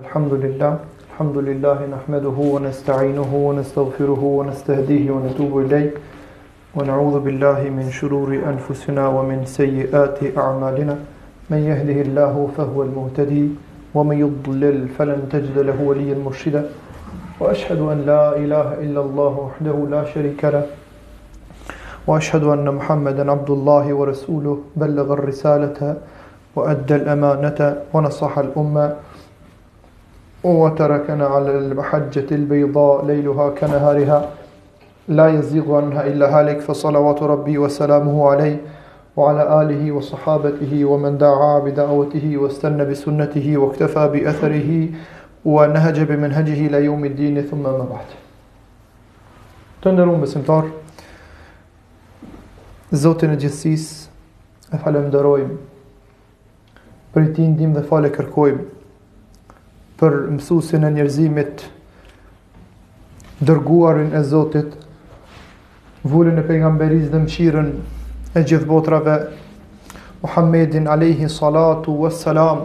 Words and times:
الحمد 0.00 0.32
لله 0.44 0.72
الحمد 1.10 1.38
لله 1.48 1.78
نحمده 1.96 2.36
ونستعينه 2.54 3.30
ونستغفره 3.48 4.22
ونستهديه 4.38 5.04
ونتوب 5.14 5.52
إليه 5.66 5.90
ونعوذ 6.76 7.16
بالله 7.26 7.58
من 7.78 7.86
شرور 8.00 8.28
أنفسنا 8.52 9.04
ومن 9.16 9.44
سيئات 9.60 10.18
أعمالنا 10.42 10.94
من 11.50 11.60
يهده 11.70 11.98
الله 12.08 12.34
فهو 12.56 12.78
المهتدي 12.86 13.44
ومن 13.96 14.16
يضلل 14.24 14.78
فلن 14.96 15.20
تجد 15.32 15.56
له 15.68 15.76
وليا 15.90 16.16
مرشدا 16.26 16.62
وأشهد 17.40 17.80
أن 17.92 17.98
لا 18.10 18.24
إله 18.42 18.66
إلا 18.84 19.00
الله 19.06 19.32
وحده 19.46 19.76
لا 19.94 20.02
شريك 20.14 20.42
له 20.56 20.64
وأشهد 22.08 22.44
أن 22.54 22.66
محمدا 22.78 23.24
عبد 23.34 23.50
الله 23.56 23.84
ورسوله 23.98 24.56
بلغ 24.84 25.08
الرسالة 25.18 25.80
وأدى 26.56 26.94
الأمانة 26.94 27.60
ونصح 27.92 28.32
الأمة 28.46 28.86
وتركنا 30.44 31.26
على 31.26 31.58
المحجة 31.58 32.26
البيضاء 32.34 33.04
ليلها 33.06 33.50
كنهارها 33.50 34.30
لا 35.08 35.28
يزيغ 35.28 35.76
عنها 35.76 36.06
إلا 36.06 36.40
هالك 36.40 36.60
فصلوات 36.60 37.22
ربي 37.22 37.58
وسلامه 37.58 38.28
عليه 38.30 38.60
وعلى 39.16 39.62
آله 39.62 39.92
وصحابته 39.92 40.84
ومن 40.84 41.18
دعا 41.18 41.58
بدعوته 41.58 42.36
واستنى 42.36 42.84
بسنته 42.84 43.56
واكتفى 43.58 44.08
بأثره 44.08 44.88
ونهج 45.44 46.00
بمنهجه 46.00 46.66
إلى 46.66 46.84
يوم 46.84 47.04
الدين 47.04 47.42
ثم 47.42 47.62
ما 47.62 47.78
بعد 47.90 48.06
تندرون 49.82 50.20
بسمتار 50.20 50.64
Zotin 52.94 53.30
e 53.32 53.78
أفعل 54.72 55.06
مدرويم 55.06 55.56
بريتين 57.14 57.56
ديم 57.56 57.74
ti 57.80 58.12
ndim 58.12 58.68
për 60.02 60.16
mësusin 60.34 60.82
e 60.82 60.88
njerëzimit 60.96 61.60
dërguarin 63.46 64.08
e 64.18 64.22
Zotit 64.26 64.72
vullin 66.10 66.40
e 66.42 66.42
pejgamberis 66.48 67.04
dhe 67.12 67.20
mëshirën 67.22 67.68
e 68.34 68.42
gjithë 68.42 68.66
botrave 68.70 69.14
Muhammedin 70.24 70.90
alaihi 70.90 71.30
salatu 71.30 71.94
wa 72.02 72.10
salam 72.18 72.64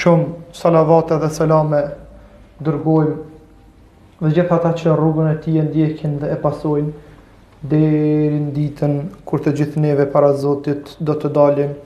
shumë 0.00 0.58
salavate 0.60 1.20
dhe 1.22 1.30
salame 1.38 1.84
dërgojmë 2.66 3.14
dhe 4.24 4.32
gjithë 4.40 4.56
ata 4.58 4.74
që 4.80 4.98
rrugën 4.98 5.30
e 5.30 5.36
ti 5.46 5.56
e 5.62 5.68
ndjekin 5.68 6.18
dhe 6.24 6.32
e 6.34 6.40
pasojnë 6.42 7.70
dherin 7.70 8.50
ditën 8.58 8.98
kur 9.30 9.42
të 9.46 9.54
gjithë 9.62 9.86
neve 9.86 10.10
para 10.14 10.34
Zotit 10.42 10.96
do 11.00 11.14
të 11.22 11.30
dalim 11.38 11.78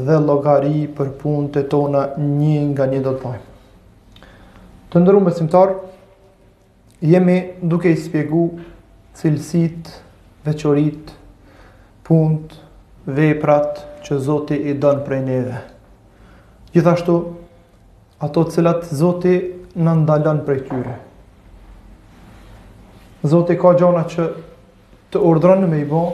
dhe 0.00 0.16
logari 0.24 0.86
për 0.96 1.08
punë 1.20 1.48
të 1.52 1.62
tona 1.68 2.06
një 2.16 2.60
nga 2.70 2.86
një 2.88 3.00
do 3.04 3.12
të 3.12 3.20
pojmë. 3.24 3.48
Të 4.92 5.00
ndërru 5.02 5.20
me 5.20 5.32
simtar, 5.36 5.72
jemi 7.04 7.36
duke 7.60 7.92
i 7.92 7.98
spjegu 8.00 8.44
cilësit, 9.18 9.90
veqorit, 10.46 11.12
punët, 12.08 12.56
veprat 13.04 13.82
që 14.04 14.18
Zoti 14.24 14.56
i 14.56 14.74
dënë 14.80 15.04
prej 15.06 15.20
neve. 15.26 15.60
Gjithashtu, 16.72 17.18
ato 18.24 18.44
cilat 18.50 18.88
Zoti 18.88 19.36
në 19.76 19.96
ndalan 20.02 20.40
prej 20.46 20.62
tyre. 20.70 20.96
Zoti 23.28 23.54
ka 23.60 23.76
gjona 23.78 24.06
që 24.08 24.30
të 25.12 25.20
urdronë 25.28 25.68
me 25.70 25.82
i 25.82 25.86
bo, 25.86 26.06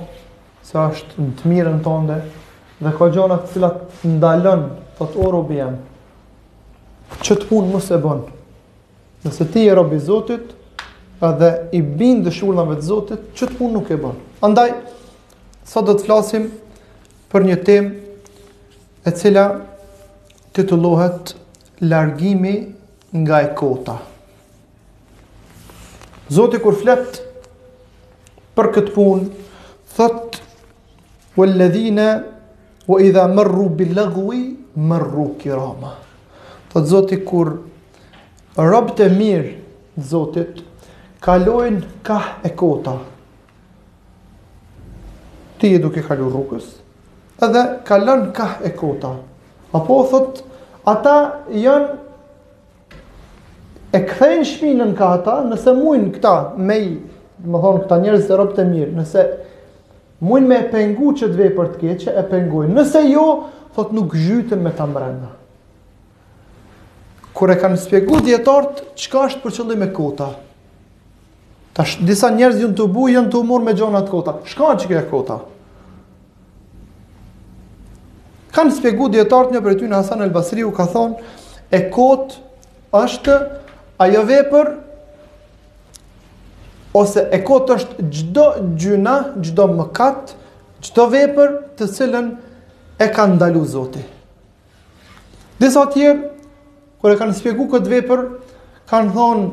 se 0.67 0.77
është 0.83 1.23
në 1.23 1.31
të 1.39 1.49
mirën 1.53 1.79
tonde, 1.85 2.19
dhe 2.79 2.93
ka 2.95 3.09
gjona 3.11 3.35
të 3.43 3.49
cilat 3.55 4.05
ndalën 4.07 4.61
të 4.99 5.09
të 5.11 5.23
oro 5.27 5.41
bëjem 5.49 5.77
që 7.27 7.37
të 7.41 7.49
punë 7.51 7.73
mësë 7.75 7.95
e 7.97 8.05
bënë 8.05 8.29
nëse 9.25 9.47
ti 9.55 9.65
e 9.67 9.73
robi 9.75 9.99
zotit 10.05 10.53
edhe 11.29 11.49
i 11.75 11.81
bindë 11.83 12.29
dëshullave 12.29 12.77
të 12.79 12.87
zotit 12.87 13.25
që 13.39 13.49
të 13.51 13.59
punë 13.59 13.75
nuk 13.75 13.91
e 13.91 13.99
bënë 14.05 14.45
andaj 14.49 14.69
sot 15.73 15.89
do 15.91 15.97
të 15.99 16.07
flasim 16.07 16.47
për 17.35 17.49
një 17.51 17.59
tem 17.71 17.91
e 19.11 19.17
cila 19.23 19.49
titullohet 20.57 21.35
largimi 21.83 22.55
nga 23.25 23.43
e 23.43 23.51
kota 23.59 23.99
Zoti 26.31 26.59
kur 26.61 26.75
flet 26.77 27.23
për 28.53 28.67
këtë 28.75 28.93
punë 28.93 29.47
thot 29.97 30.37
wal 31.39 31.55
o 32.89 32.97
i 33.05 33.13
dhe 33.13 33.23
mërru 33.37 33.67
bilëgjui, 33.77 34.41
mërru 34.89 35.27
kirama. 35.41 35.93
Të 36.71 36.75
të 36.79 36.83
zoti, 36.89 37.19
kur 37.29 37.51
rëbë 38.57 38.95
të 38.97 39.09
mirë 39.17 39.51
të 39.99 40.05
zotit, 40.09 40.63
kalojnë 41.21 41.83
kah 42.07 42.29
e 42.49 42.53
kota. 42.57 42.95
Ti 45.59 45.73
e 45.75 45.81
duke 45.83 46.05
kalu 46.07 46.29
rrugës, 46.31 46.69
edhe 47.45 47.65
kalon 47.89 48.29
kah 48.37 48.57
e 48.69 48.73
kota. 48.79 49.11
Apo, 49.75 49.99
thot, 50.11 50.41
ata 50.89 51.17
janë, 51.53 51.91
e 53.93 54.01
kthejnë 54.09 54.49
shminën 54.55 54.97
ka 54.97 55.13
ata, 55.19 55.37
nëse 55.51 55.77
mujnë 55.77 56.15
këta 56.17 56.35
me 56.69 56.79
i 56.87 56.91
më 57.49 57.63
thonë 57.65 57.85
këta 57.85 57.99
njerëz 58.03 58.31
e 58.33 58.41
rëbë 58.41 58.57
të 58.59 58.67
mirë, 58.73 58.97
nëse... 59.03 59.27
Mund 60.21 60.49
me 60.51 60.63
pengu 60.73 61.13
që 61.15 61.29
të 61.31 61.39
vej 61.39 61.51
për 61.55 61.69
të 61.75 61.81
keqe, 61.83 62.13
e 62.21 62.25
pengu. 62.27 62.65
Nëse 62.67 63.05
jo, 63.07 63.25
thot 63.77 63.93
nuk 63.95 64.17
zhytën 64.19 64.59
me 64.65 64.73
ta 64.75 64.87
mbrenda. 64.91 65.31
Kur 67.39 67.53
e 67.55 67.59
kanë 67.61 67.79
shpjegu 67.79 68.19
dietort, 68.27 68.81
çka 68.99 69.29
është 69.29 69.43
për 69.45 69.55
qëllim 69.59 69.85
me 69.85 69.89
kota? 69.95 70.33
Tash 71.79 72.01
disa 72.03 72.33
njerëz 72.35 72.65
janë 72.65 72.75
të 72.81 72.89
bujë, 72.91 73.15
janë 73.19 73.31
të 73.31 73.43
umur 73.45 73.63
me 73.63 73.77
gjona 73.79 74.01
të 74.03 74.11
kota. 74.11 74.35
Çka 74.49 74.73
është 74.75 74.91
kjo 74.91 75.05
kota? 75.13 75.37
Kanë 78.59 78.75
spjegu 78.75 79.07
dietort 79.15 79.55
një 79.55 79.61
për 79.63 79.79
ty 79.79 79.87
në 79.87 80.01
Hasan 80.01 80.25
Elbasriu 80.27 80.73
ka 80.75 80.89
thonë, 80.91 81.23
e 81.71 81.79
kot 81.95 82.35
është 82.99 83.39
ajo 84.03 84.27
vepër 84.27 84.73
ose 86.95 87.27
e 87.33 87.41
kotë 87.45 87.75
është 87.77 88.07
gjdo 88.13 88.45
gjuna, 88.81 89.17
gjdo 89.45 89.67
mëkat, 89.77 90.35
gjdo 90.85 91.07
vepër 91.13 91.53
të 91.79 91.89
cilën 91.97 92.31
e 93.03 93.09
ka 93.13 93.27
ndalu 93.31 93.63
zoti. 93.69 94.03
Disa 95.61 95.85
tjerë, 95.93 96.33
kër 97.03 97.15
e 97.15 97.19
kanë 97.21 97.37
spjegu 97.39 97.69
këtë 97.75 97.93
vepër, 97.93 98.23
kanë 98.91 99.15
thonë, 99.17 99.49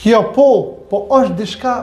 kjo 0.00 0.22
po, 0.34 0.48
po 0.90 1.04
është 1.20 1.36
dishka 1.38 1.74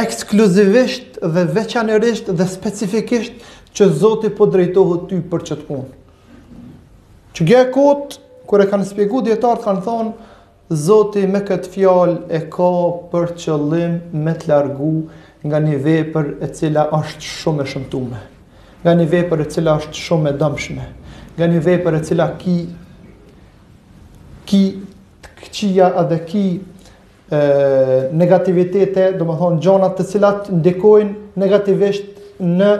ekskluzivisht 0.00 1.18
dhe 1.20 1.44
veçanërisht 1.56 2.30
dhe 2.38 2.46
specifikisht 2.48 3.42
që 3.76 3.90
zoti 4.00 4.30
po 4.34 4.46
drejtohet 4.50 5.08
ty 5.10 5.20
për 5.30 5.44
qëtë 5.50 5.66
punë. 5.68 5.90
Që 7.36 7.46
gje 7.46 7.64
kotë, 7.76 8.20
kër 8.50 8.64
e 8.64 8.68
kanë 8.72 8.88
spjegu 8.88 9.20
djetarë, 9.28 9.62
kanë 9.66 9.84
thonë, 9.86 10.12
Zoti 10.70 11.24
me 11.26 11.40
këtë 11.42 11.66
fjalë 11.66 12.12
e 12.30 12.38
ka 12.46 12.66
për 13.10 13.32
qëllim 13.42 13.94
me 14.22 14.34
të 14.38 14.46
largu 14.52 14.90
nga 15.42 15.58
një 15.64 15.80
vepër 15.82 16.28
e 16.46 16.50
cila 16.54 16.84
është 16.94 17.24
shumë 17.26 17.64
e 17.64 17.70
shëmtuar. 17.72 18.20
Nga 18.84 18.94
një 19.00 19.06
vepër 19.16 19.42
e 19.42 19.46
cila 19.50 19.74
është 19.80 19.98
shumë 19.98 20.30
e 20.30 20.36
dëmshme. 20.38 20.86
Nga 21.40 21.48
një 21.56 21.64
vepër 21.66 21.96
e 21.98 22.00
cila 22.06 22.28
ki 22.38 22.54
ki 24.46 24.60
këqia 25.42 25.90
dhe 26.12 26.20
ki 26.30 26.44
e, 26.54 27.40
negativitete, 28.22 29.08
do 29.18 29.26
më 29.26 29.38
thonë 29.42 29.60
gjonat 29.66 29.98
të 29.98 30.06
cilat 30.12 30.52
ndikojnë 30.54 31.34
negativisht 31.44 32.22
në 32.40 32.70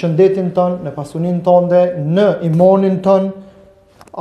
shëndetin 0.00 0.48
tënë, 0.56 0.80
në 0.88 0.96
pasunin 0.96 1.44
tënde, 1.44 1.84
në 2.16 2.28
imonin 2.48 2.96
tënë, 3.04 3.34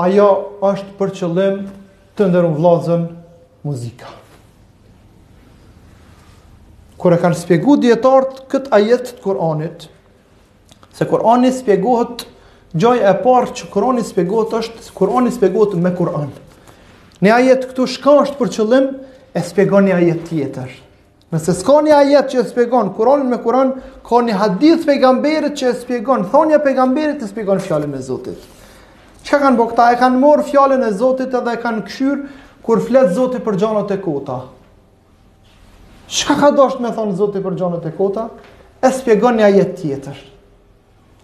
ajo 0.03 0.29
është 0.73 0.97
për 0.99 1.19
qëllim 1.21 1.67
të 2.19 2.25
ndërru 2.27 2.49
vlazën 2.57 3.05
muzika. 3.65 4.09
e 7.09 7.17
kanë 7.23 7.35
spjegu 7.39 7.77
djetartë 7.79 8.43
këtë 8.51 8.73
ajet 8.75 9.05
të 9.15 9.21
Koranit, 9.23 9.85
se 10.93 11.07
Korani 11.07 11.51
spjegohet 11.55 12.25
gjoj 12.75 12.97
e 12.99 13.13
parë 13.23 13.53
që 13.55 13.69
Korani 13.71 14.03
spjegohet 14.03 14.51
është, 14.59 14.91
Korani 14.93 15.31
spjegohet 15.31 15.79
me 15.79 15.95
Koran. 15.95 16.27
Në 17.23 17.31
ajet 17.39 17.65
këtu 17.71 17.87
shka 17.87 18.11
është 18.25 18.35
për 18.39 18.51
qëllim, 18.57 18.89
e 19.33 19.39
spjegon 19.41 19.85
një 19.87 19.95
ajet 19.99 20.21
tjetër. 20.29 20.69
Nëse 21.31 21.53
s'ka 21.59 21.79
një 21.85 21.95
ajet 22.01 22.27
që 22.33 22.37
e 22.43 22.47
spjegon 22.51 22.91
Kuranin 22.97 23.29
me 23.29 23.37
Kuran, 23.43 23.75
ka 24.07 24.17
një 24.25 24.33
hadith 24.41 24.85
pejgamberit 24.87 25.53
që 25.59 25.71
e 25.71 26.01
në 26.03 26.31
thonja 26.31 26.59
pejgamberit 26.59 27.21
e 27.23 27.27
spjegon 27.27 27.59
fjalën 27.63 27.93
e 27.95 28.01
Zotit. 28.01 28.39
Çka 29.29 29.37
kanë 29.43 29.59
bërë 29.59 29.67
këta? 29.75 29.83
E 29.93 29.97
kanë 30.01 30.17
marrë 30.23 30.43
fjalën 30.47 30.81
e 30.87 30.87
Zotit 30.97 31.33
edhe 31.37 31.51
e 31.53 31.57
kanë 31.61 31.83
kshyr 31.85 32.21
kur 32.65 32.79
flet 32.81 33.11
Zoti 33.13 33.37
për 33.45 33.57
gjonat 33.61 33.91
e 33.93 33.97
kota. 34.01 34.39
Çka 36.09 36.33
ka 36.39 36.47
dashur 36.57 36.81
me 36.81 36.89
thonë 36.97 37.13
Zoti 37.19 37.41
për 37.45 37.57
gjonat 37.59 37.85
e 37.85 37.91
kota? 37.93 38.23
E 38.81 38.89
shpjegon 38.95 39.37
një 39.37 39.45
ajet 39.51 39.75
tjetër. 39.83 40.17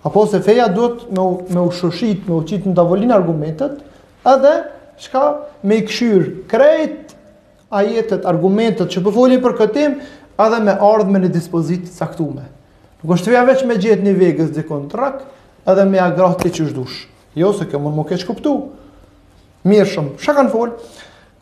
Apo 0.06 0.28
se 0.30 0.38
feja 0.46 0.68
duhet 0.76 1.08
me 1.16 1.24
u, 1.26 1.32
me 1.50 1.64
u 1.66 1.72
shushit, 1.74 2.28
me 2.30 2.36
u 2.36 2.44
qit 2.46 2.68
në 2.70 2.76
tavolin 2.78 3.16
argumentet, 3.16 3.82
edhe 4.34 4.54
shka 5.08 5.24
me 5.66 5.82
i 5.82 5.86
këshyr 5.90 6.28
krejt 6.54 7.18
ajetet, 7.74 8.22
argumentet 8.30 8.94
që 8.94 9.02
përfolin 9.10 9.42
po 9.42 9.50
për 9.50 9.58
këtim, 9.64 9.98
edhe 10.46 10.62
me 10.68 10.78
ardhme 10.92 11.26
në 11.26 11.34
dispozit 11.40 11.90
saktume. 11.90 12.46
Nuk 13.02 13.18
është 13.18 13.34
të 13.34 13.44
veç 13.50 13.66
me 13.70 13.82
gjithë 13.82 14.06
një 14.06 14.16
vegës 14.22 14.54
dhe 14.60 14.68
kontrak, 14.70 15.24
edhe 15.74 15.90
me 15.90 16.06
agrati 16.06 16.54
që 16.54 16.70
shdushë. 16.70 17.12
Jo 17.36 17.52
se 17.56 17.66
kemë 17.68 17.90
më 17.98 18.04
keq 18.14 18.24
kuptu. 18.30 18.52
Mirë 19.68 19.90
shumë. 19.92 20.14
Çka 20.22 20.36
kanë 20.38 20.52
fol? 20.54 20.70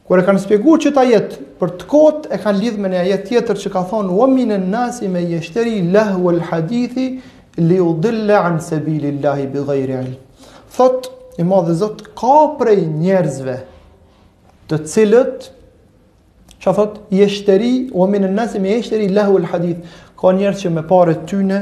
Kur 0.08 0.20
e 0.20 0.24
kanë 0.26 0.42
shpjeguar 0.42 0.82
që 0.82 0.92
ta 0.96 1.04
jetë 1.06 1.38
për 1.60 1.74
të 1.80 1.88
kot 1.92 2.26
e 2.34 2.40
kanë 2.42 2.60
lidh 2.64 2.80
me 2.82 2.90
një 2.92 3.02
ajet 3.04 3.28
tjetër 3.30 3.60
që 3.62 3.72
ka 3.76 3.84
thonë 3.92 4.16
"Wa 4.18 4.26
min 4.32 4.52
nasi 4.72 5.08
me 5.12 5.22
yashtari 5.22 5.82
lahu 5.94 6.32
al-hadithi 6.34 7.06
li 7.62 7.78
yudilla 7.78 8.40
an 8.50 8.58
sabilillah 8.62 9.38
bi 9.54 9.66
ghairi 9.70 9.98
ilm." 10.00 10.18
Fot 10.78 11.10
i 11.40 11.46
madh 11.46 11.70
Zot 11.80 12.02
ka 12.18 12.36
prej 12.60 12.82
njerëzve 12.98 13.58
të 14.70 14.78
cilët 14.90 15.50
çka 16.60 16.72
thot? 16.80 17.00
jeshteri 17.14 17.92
wa 17.94 18.08
min 18.08 18.26
nasi 18.34 18.60
me 18.60 18.70
jeshteri 18.80 19.10
lahu 19.14 19.38
al-hadith. 19.38 19.84
Ka 20.20 20.28
njerëz 20.34 20.58
që 20.66 20.70
me 20.74 20.82
parë 20.90 21.20
tyne 21.30 21.62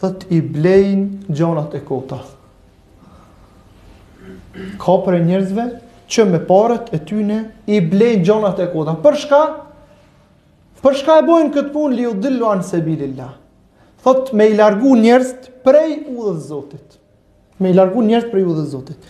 thot 0.00 0.24
i 0.30 0.38
blejnë 0.40 1.26
gjonat 1.34 1.74
e 1.74 1.80
kota 1.80 2.22
ka 4.80 4.94
për 5.04 5.18
njerëzve 5.24 5.64
që 6.12 6.24
me 6.28 6.40
parët 6.46 6.90
e 6.92 6.98
tyne 7.08 7.38
i 7.72 7.78
blejnë 7.80 8.24
gjonat 8.26 8.58
e 8.60 8.66
kota. 8.72 8.94
Për 9.04 9.16
shka? 9.24 9.40
Për 10.84 10.96
shka 10.98 11.20
e 11.20 11.26
bojnë 11.28 11.52
këtë 11.54 11.72
punë 11.74 11.96
li 11.96 12.06
u 12.10 12.12
dillu 12.18 12.48
anë 12.50 12.66
se 12.68 12.80
bilila. 12.84 13.30
Thot 14.02 14.32
me 14.36 14.48
i 14.50 14.56
largu 14.58 14.96
njerëz 14.98 15.32
prej 15.64 16.00
u 16.10 16.24
dhe 16.28 16.34
zotit. 16.48 16.98
Me 17.62 17.70
i 17.70 17.76
largu 17.76 18.02
njerëz 18.04 18.28
prej 18.32 18.44
u 18.50 18.56
dhe 18.58 18.64
zotit. 18.72 19.08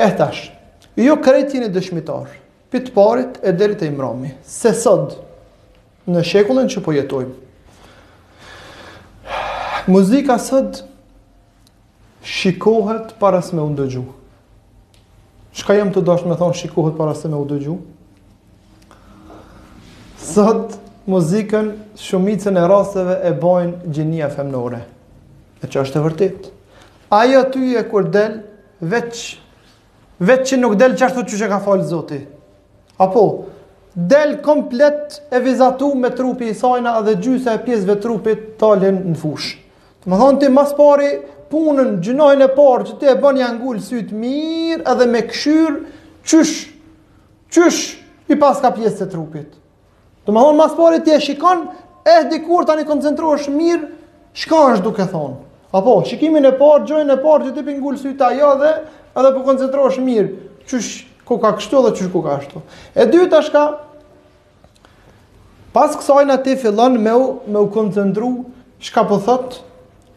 E 0.00 0.08
tash, 0.16 0.48
jo 0.96 1.18
kretin 1.22 1.66
e 1.66 1.70
dëshmitar, 1.70 2.30
pitë 2.72 2.94
parit 2.96 3.36
e 3.44 3.52
derit 3.52 3.82
e 3.84 3.90
imrami, 3.90 4.32
se 4.42 4.72
sot 4.74 5.18
në 6.08 6.24
shekullin 6.24 6.70
që 6.72 6.82
po 6.82 6.94
jetojmë. 6.96 7.36
Muzika 9.90 10.36
sot 10.40 10.82
shikohet 12.24 13.12
paras 13.20 13.52
me 13.52 13.62
undëgjuhë. 13.64 14.16
Çka 15.60 15.74
jam 15.76 15.90
të 15.92 16.00
dashur 16.08 16.30
me 16.30 16.36
thon 16.40 16.54
shikohet 16.56 16.94
para 16.96 17.12
se 17.14 17.28
me 17.28 17.36
u 17.36 17.44
dëgju. 17.44 17.74
Sot 20.24 20.78
muzikën 21.10 21.66
shumicën 22.00 22.56
e 22.56 22.62
rasteve 22.70 23.18
e 23.28 23.32
bojnë 23.42 23.92
gjenia 23.98 24.30
femnore. 24.32 24.80
E 25.60 25.68
që 25.68 25.82
është 25.82 26.00
e 26.00 26.04
vërtit. 26.06 26.48
Aja 27.12 27.42
ty 27.52 27.74
e 27.76 27.82
kur 27.90 28.08
del, 28.14 28.38
veç, 28.80 29.20
veç 30.30 30.46
që 30.54 30.60
nuk 30.62 30.78
del 30.80 30.96
qashtu 30.96 31.26
që 31.28 31.42
që 31.42 31.50
ka 31.52 31.60
falë 31.66 31.88
zoti. 31.92 32.22
Apo, 33.04 33.24
del 34.14 34.38
komplet 34.46 35.20
e 35.28 35.42
vizatu 35.44 35.90
me 36.06 36.08
trupi 36.16 36.48
i 36.54 36.56
sajna 36.56 36.96
dhe 37.10 37.18
gjysa 37.20 37.58
e 37.58 37.64
pjesëve 37.68 37.98
trupit 38.06 38.48
talin 38.64 39.02
në 39.12 39.20
fush. 39.24 39.52
Të 40.00 40.08
më 40.08 40.22
thonë 40.24 40.40
ti 40.40 40.52
mas 40.56 40.72
pari, 40.78 41.12
punën 41.50 41.96
gjinojnë 42.04 42.46
e 42.46 42.52
parë 42.54 42.86
që 42.88 42.96
ti 43.00 43.08
e 43.10 43.16
bën 43.20 43.38
ja 43.42 43.48
ngul 43.56 43.80
syt 43.82 44.12
mirë 44.14 44.84
edhe 44.92 45.06
me 45.10 45.22
këshyr 45.26 45.80
çysh 46.30 46.56
çysh 47.50 47.82
i 48.30 48.36
pas 48.38 48.58
ka 48.62 48.70
pjesë 48.76 49.02
të 49.02 49.08
trupit. 49.10 49.50
Do 50.26 50.30
të 50.30 50.36
thonë 50.36 50.58
mas 50.60 50.76
pori 50.78 51.00
ti 51.02 51.14
e 51.14 51.18
shikon 51.22 51.64
e 52.06 52.16
dikur 52.30 52.68
tani 52.68 52.84
koncentrohesh 52.86 53.48
mirë 53.50 53.88
çka 54.38 54.60
është 54.76 54.84
duke 54.86 55.08
thonë. 55.10 55.36
Apo 55.74 55.96
shikimin 56.06 56.44
e 56.46 56.52
parë, 56.58 56.86
gjojën 56.86 57.12
e 57.14 57.18
parë 57.22 57.48
që 57.48 57.54
ti 57.56 57.64
pi 57.66 57.76
ngul 57.80 57.98
syt 57.98 58.22
ajo 58.26 58.52
dhe 58.62 58.70
edhe 59.18 59.34
po 59.34 59.42
koncentrohesh 59.48 59.98
mirë 60.06 60.64
çysh 60.70 61.08
ku 61.26 61.40
ka 61.42 61.52
kështu 61.58 61.82
edhe 61.82 61.92
çysh 61.98 62.12
ku 62.14 62.22
ka 62.22 62.36
ashtu. 62.38 62.62
E 62.94 63.06
dyta 63.12 63.42
shka 63.42 63.68
Pas 65.72 66.10
na 66.26 66.36
ti 66.42 66.56
fillon 66.56 66.98
me 67.00 67.12
u, 67.14 67.38
me 67.46 67.58
u 67.58 67.70
koncentru, 67.70 68.44
shka 68.80 69.04
po 69.06 69.18
thot, 69.22 69.62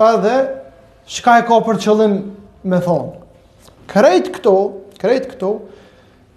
edhe 0.01 0.62
Shka 1.09 1.41
e 1.41 1.43
ka 1.47 1.57
për 1.67 1.79
qëllim 1.83 2.13
me 2.71 2.77
thonë? 2.83 3.23
Krejt 3.91 4.29
këto, 4.37 4.53
krejt 5.01 5.25
këto, 5.33 5.49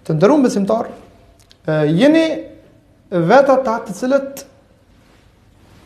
të 0.03 0.15
ndërum 0.17 0.43
besimtar, 0.43 0.89
jeni 1.95 2.25
veta 3.11 3.55
ata 3.55 3.77
të 3.87 3.95
cilët 4.01 4.43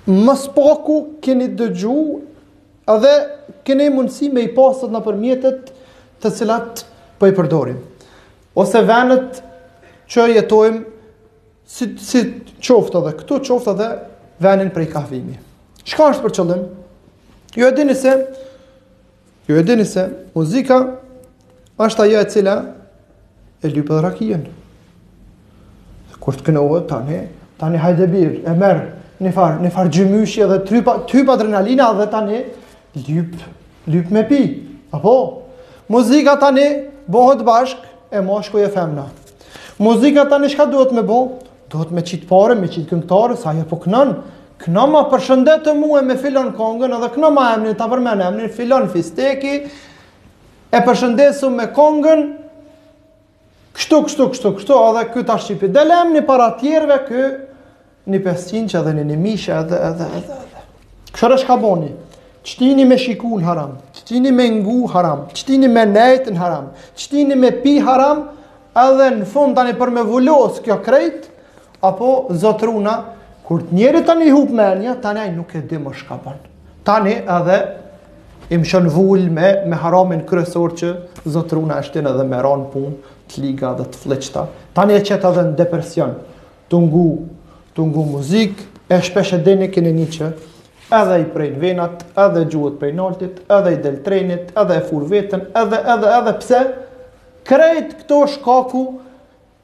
më 0.09 0.35
spaku 0.45 0.95
keni 1.23 1.51
dëgju 1.53 1.95
edhe 2.89 3.13
keni 3.67 3.91
mundësi 3.93 4.31
me 4.33 4.47
i 4.47 4.51
pasët 4.55 4.89
në 4.93 5.03
përmjetet 5.05 5.71
të 6.23 6.33
cilat 6.39 6.81
për 6.81 6.87
po 7.21 7.29
i 7.29 7.35
përdorim. 7.37 7.77
Ose 8.57 8.81
venet 8.81 9.37
që 10.09 10.25
jetojmë 10.39 10.81
si, 11.71 11.85
si 12.01 12.21
qoftë 12.65 12.97
edhe, 13.03 13.11
këtu 13.19 13.37
qoftë 13.45 13.75
edhe 13.75 13.91
venin 14.41 14.73
për 14.73 14.87
i 14.87 14.93
kafimi. 14.95 15.35
Shka 15.85 16.09
është 16.15 16.25
për 16.25 16.33
qëllim? 16.39 16.63
Jo 17.61 17.69
e 17.69 17.75
dini 17.77 17.93
se 17.99 18.17
Ju 19.51 19.57
e 19.57 19.63
dini 19.67 19.83
se 19.83 20.05
muzika 20.35 20.75
është 21.83 22.03
ajo 22.05 22.19
e 22.23 22.27
cila 22.31 22.53
e 23.59 23.67
lyp 23.67 23.89
edhe 23.91 24.03
rakijën. 24.05 24.45
Kur 26.23 26.37
të 26.39 26.45
kënohet 26.47 26.85
tani, 26.87 27.17
tani 27.59 27.81
hajde 27.83 28.07
bir, 28.13 28.29
e 28.47 28.53
merr 28.55 28.79
në 29.21 29.33
far, 29.35 29.57
në 29.59 29.71
far 29.75 29.89
gjymyshi 29.91 30.43
edhe 30.45 30.61
trypa, 30.69 30.93
typ 31.11 31.27
adrenalina 31.35 31.89
dhe 31.99 32.07
tani 32.13 32.39
lyp, 32.95 33.33
lyp 33.91 34.13
me 34.15 34.23
pi. 34.29 34.39
Apo 34.95 35.15
muzika 35.91 36.37
tani 36.39 36.69
bëhet 37.11 37.43
bashk 37.43 37.83
e 38.15 38.23
moshkuj 38.23 38.69
e 38.69 38.71
femna. 38.71 39.09
Muzika 39.83 40.29
tani 40.31 40.47
çka 40.53 40.69
duhet 40.71 40.95
me 40.95 41.03
bë? 41.03 41.19
Duhet 41.73 41.91
me 41.91 42.05
qitë 42.07 42.29
pare, 42.31 42.55
me 42.55 42.71
qitë 42.71 42.87
këngëtar, 42.93 43.35
sa 43.35 43.51
ajo 43.51 43.67
po 43.67 43.83
kënon, 43.83 44.15
Këna 44.61 44.83
ma 44.91 44.99
përshëndet 45.09 45.63
të 45.65 45.71
muhe 45.73 46.03
me 46.05 46.13
filon 46.21 46.51
kongën, 46.53 46.91
edhe 46.93 47.07
këna 47.15 47.29
ma 47.33 47.45
emnin 47.55 47.73
të 47.79 47.85
përmen 47.89 48.19
e 48.21 48.25
emnin 48.29 48.49
filon 48.53 48.83
fisteki, 48.93 49.53
e 50.69 50.81
përshëndesu 50.85 51.47
me 51.49 51.65
kongën, 51.73 52.19
kështu, 53.77 54.01
kështu, 54.05 54.27
kështu, 54.35 54.51
kështu, 54.59 54.75
edhe 54.91 55.03
këta 55.15 55.37
shqipi 55.41 55.69
dele 55.73 55.95
emni 56.03 56.21
para 56.27 56.51
tjerve, 56.61 56.99
kë 57.07 57.23
një 58.11 58.19
pesin 58.27 58.67
që 58.69 58.77
edhe 58.83 58.93
një 58.99 59.05
një 59.11 59.17
mishë 59.23 59.55
edhe 59.63 59.79
edhe 59.89 60.09
edhe 60.19 60.37
edhe. 60.43 60.63
Kështër 61.09 61.35
është 61.39 61.47
ka 61.49 61.57
boni, 61.63 61.89
qëtini 62.49 62.85
me 62.89 62.99
shiku 63.01 63.39
në 63.41 63.47
haram, 63.49 63.71
qëtini 63.97 64.33
me 64.37 64.45
ngu 64.59 64.75
haram, 64.93 65.23
qëtini 65.33 65.71
me 65.73 65.87
nejtë 65.95 66.35
në 66.35 66.41
haram, 66.43 66.67
qëtini 67.01 67.39
me 67.45 67.49
pi 67.65 67.79
haram, 67.85 68.27
edhe 68.85 69.09
në 69.17 69.27
fund 69.33 69.57
tani 69.57 69.73
për 69.81 69.93
me 69.97 70.05
vullos 70.11 70.61
kjo 70.65 70.77
krejt, 70.85 71.25
apo 71.89 72.11
zotruna 72.43 72.99
Kur 73.51 73.65
të 73.67 73.75
njerit 73.75 74.05
tani 74.07 74.29
hup 74.31 74.51
me 74.55 74.63
enja, 74.63 74.93
tani 75.03 75.19
aj 75.25 75.31
nuk 75.35 75.49
e 75.59 75.59
di 75.67 75.75
më 75.75 75.91
shkapan. 75.93 76.23
ban. 76.23 76.35
Tani 76.87 77.15
edhe 77.27 77.57
im 78.49 78.61
shën 78.63 78.85
vull 78.89 79.27
me, 79.27 79.49
me 79.67 79.75
haramin 79.75 80.21
kryesor 80.23 80.71
që 80.79 80.91
zotruna 81.27 81.81
është 81.83 81.97
të 81.97 81.99
edhe 82.07 82.23
me 82.29 82.35
meron 82.37 82.63
punë, 82.71 82.93
të 83.27 83.41
liga 83.43 83.73
dhe 83.75 83.83
të 83.91 83.99
fleqta. 84.05 84.45
Tani 84.73 84.95
e 84.95 85.01
qëtë 85.03 85.27
edhe 85.31 85.43
në 85.49 85.57
depresion, 85.59 86.13
të 86.71 86.79
ngu, 86.79 87.03
të 87.75 87.85
ngu 87.89 88.05
muzik, 88.13 88.53
e 88.87 89.01
shpeshe 89.03 89.41
dini 89.43 89.67
kene 89.67 89.91
një 89.99 90.07
që, 90.15 90.31
edhe 91.03 91.19
i 91.19 91.27
prejnë 91.35 91.59
venat, 91.65 92.07
edhe 92.27 92.47
gjuhet 92.53 92.79
prej 92.79 92.95
naltit, 93.01 93.43
edhe 93.57 93.73
i 93.75 93.81
del 93.83 93.99
trenit, 94.07 94.55
edhe 94.63 94.79
e 94.79 94.85
fur 94.87 95.03
vetën, 95.11 95.49
edhe, 95.65 95.83
edhe, 95.97 96.15
edhe 96.21 96.37
pse, 96.39 96.63
krejt 97.51 97.95
këto 97.99 98.23
shkaku, 98.37 98.87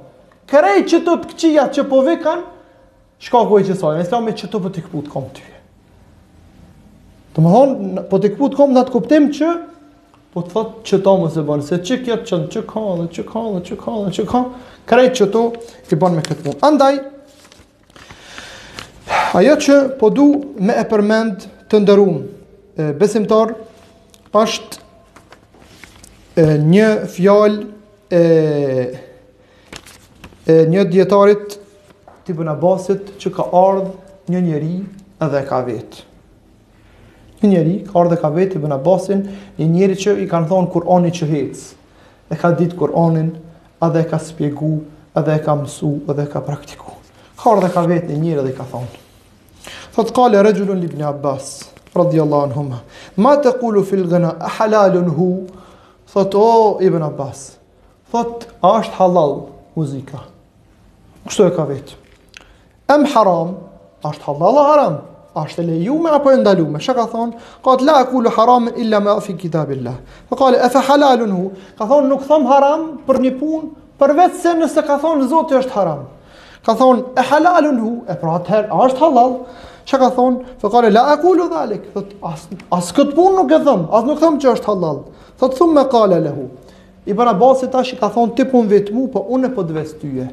Kërej 0.51 0.79
që 0.91 1.01
të 1.07 1.17
të 1.21 1.33
këqija 1.35 1.69
që 1.77 1.85
po 1.91 2.01
vikan, 2.07 2.41
shka 3.23 3.45
ku 3.47 3.61
e 3.61 3.67
qësajna. 3.69 4.07
Islami 4.07 4.33
që 4.35 4.49
të 4.49 4.51
për 4.57 4.65
po 4.65 4.71
të 4.77 4.87
këput, 4.89 5.13
kom 5.13 5.29
të 5.29 5.37
ty. 5.37 5.49
Të 7.37 7.45
më 7.45 7.53
thonë, 7.55 8.05
po 8.11 8.17
të 8.19 8.33
këput, 8.33 8.57
kom 8.59 8.73
në 8.75 8.87
të 8.89 8.95
kuptim 8.97 9.29
që, 9.37 9.51
Po 10.31 10.43
të 10.47 10.53
thotë 10.53 10.85
që 10.87 10.99
ta 11.03 11.13
mëse 11.19 11.43
banë, 11.47 11.65
se 11.67 11.79
që 11.87 11.97
kjetë 12.05 12.29
qënë, 12.31 12.45
që 12.55 12.61
ka 12.71 12.81
dhe 13.01 13.07
që 13.17 13.25
ka 13.31 13.41
dhe 13.51 13.63
që 13.67 13.77
ka 13.83 13.95
dhe 14.03 14.11
që 14.15 14.25
ka, 14.31 14.43
krejtë 14.91 15.27
që 15.27 15.41
i 15.91 15.97
banë 16.03 16.19
me 16.19 16.23
këtë 16.29 16.45
punë. 16.45 16.59
Andaj, 16.69 16.99
ajo 19.41 19.57
që 19.67 19.79
po 19.99 20.11
du 20.15 20.27
me 20.69 20.77
e 20.79 20.85
përmend 20.93 21.47
të 21.71 21.81
ndërum, 21.83 22.21
besimtar, 23.03 23.57
pashtë 24.31 24.85
e, 26.39 26.45
një 26.71 26.89
fjallë 27.11 28.15
e, 28.15 28.21
e, 30.47 30.61
një 30.71 30.87
djetarit 30.95 31.59
të 32.29 32.39
bëna 32.39 32.55
basit 32.63 33.11
që 33.19 33.35
ka 33.41 33.49
ardhë 33.65 33.91
një 34.37 34.45
njeri 34.47 34.75
edhe 35.27 35.43
ka 35.51 35.61
vetë. 35.67 36.07
Një 37.41 37.49
njeri 37.49 37.75
ka 37.89 37.95
orë 38.03 38.17
ka 38.21 38.29
vetë 38.35 38.59
Ibn 38.59 38.75
Abbasin, 38.77 39.23
një 39.57 39.67
njeri 39.73 39.95
që 39.97 40.13
i 40.21 40.27
kanë 40.29 40.49
thonë 40.51 40.69
Kur'ani 40.75 41.13
që 41.17 41.29
hecë, 41.31 41.69
e 42.29 42.37
ka 42.37 42.51
ditë 42.57 42.77
Kur'anin, 42.77 43.31
edhe 43.85 44.01
e 44.05 44.09
ka 44.11 44.19
spjegu, 44.21 44.69
edhe 45.17 45.37
e 45.39 45.43
ka 45.47 45.55
mësu, 45.57 45.93
edhe 46.13 46.27
e 46.27 46.31
ka 46.31 46.43
praktiku. 46.45 46.93
Ka 47.41 47.55
orë 47.57 47.71
ka 47.73 47.87
vetë 47.89 48.13
një 48.13 48.21
njeri 48.27 48.45
dhe 48.45 48.53
i 48.53 48.59
ka 48.59 48.67
thonë. 48.69 49.07
Thot 49.97 50.13
kale 50.17 50.43
regjullun 50.45 50.85
Ibn 50.85 51.07
Abbas, 51.15 51.49
radiallahu 51.97 52.51
në 52.53 52.59
huma, 52.59 52.83
ma 53.25 53.33
të 53.41 53.55
kulu 53.63 53.87
fil 53.89 54.05
gëna, 54.13 54.35
halalun 54.59 55.09
hu, 55.17 55.31
thot 56.13 56.37
o 56.39 56.47
Ibn 56.85 57.09
Abbas, 57.09 57.47
thot 58.13 58.51
a 58.61 58.75
është 58.83 59.01
halal 59.01 59.39
muzika, 59.79 60.27
kështu 61.25 61.49
e 61.49 61.55
ka 61.57 61.65
vetë. 61.73 61.97
Em 62.93 63.09
haram, 63.15 63.57
ashtë 64.05 64.29
halal 64.29 64.61
o 64.61 64.67
haram, 64.69 64.75
haram, 64.75 65.07
A 65.31 65.45
është 65.47 65.63
e 65.63 65.67
lejuar 65.69 66.17
apo 66.17 66.33
e 66.33 66.39
ndaluar? 66.41 66.83
Çka 66.83 66.95
ka 66.99 67.05
thonë? 67.13 67.37
Ka 67.63 67.77
të 67.79 67.87
la 67.87 68.01
kullu 68.11 68.31
haram 68.35 68.65
illa 68.83 68.99
ma 69.01 69.15
fi 69.23 69.37
kitabillah. 69.39 69.93
Fa 70.29 70.35
qala 70.41 70.59
afa 70.67 70.81
halalun 70.89 71.31
hu? 71.37 71.43
Ka 71.79 71.87
thonë 71.87 72.09
nuk 72.11 72.25
them 72.27 72.49
haram 72.51 72.81
për 73.07 73.21
një 73.23 73.33
punë, 73.39 73.69
përveç 74.01 74.41
se 74.43 74.57
nëse 74.59 74.83
ka 74.89 74.97
thonë 74.99 75.29
Zoti 75.31 75.55
është 75.61 75.75
haram. 75.77 76.03
Ka 76.67 76.75
thonë 76.77 77.15
e 77.15 77.23
halalun 77.31 77.79
hu, 77.85 77.93
e 78.11 78.17
pra 78.19 78.35
atëherë 78.41 78.75
është 78.89 79.03
halal. 79.05 79.37
Çka 79.87 79.99
ka 80.03 80.09
thonë? 80.19 80.59
Fa 80.61 80.73
qala 80.75 80.91
la 80.99 81.05
akulu 81.15 81.47
dhalik. 81.55 81.87
Thot 81.95 82.11
as 82.33 82.49
as 82.81 82.91
këtë 82.99 83.15
punë 83.17 83.35
nuk 83.39 83.55
e 83.55 83.63
them, 83.71 83.87
as 83.95 84.05
nuk 84.11 84.19
them 84.27 84.41
që 84.43 84.57
është 84.57 84.69
halal. 84.73 85.03
Thot 85.39 85.55
thumma 85.63 85.87
qala 85.95 86.19
lahu. 86.27 86.51
Ibn 87.07 87.33
Abbas 87.37 87.63
tash 87.71 87.95
ka 88.03 88.11
thonë 88.15 88.35
ti 88.37 88.45
pun 88.51 88.67
vetmu, 88.71 89.07
po 89.15 89.23
unë 89.31 89.55
po 89.55 89.63
të 89.65 89.79
vestyje. 89.79 90.29